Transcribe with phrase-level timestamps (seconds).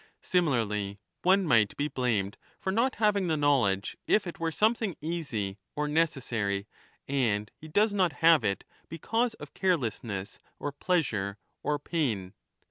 [0.23, 4.95] Similarly, one might be blamed for not having the know ledge, if it were something
[4.99, 6.65] easy or necessary
[7.07, 12.33] and he does not have it because of carelessness or pleasure or pain.